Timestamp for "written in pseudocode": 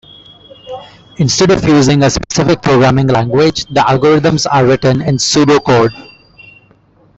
4.65-5.91